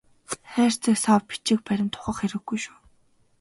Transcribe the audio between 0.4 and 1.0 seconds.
Хайрцаг